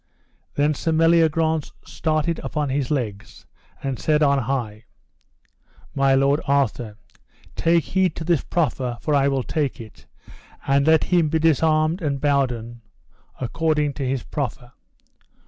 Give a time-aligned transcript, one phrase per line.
[0.55, 3.45] Then Sir Meliagrance started up upon his legs,
[3.83, 4.85] and said on high:
[5.93, 6.97] My lord Arthur,
[7.55, 10.07] take heed to this proffer, for I will take it,
[10.65, 12.81] and let him be disarmed and bounden
[13.39, 14.71] according to his proffer.